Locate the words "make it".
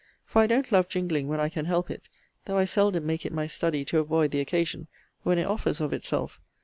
3.05-3.31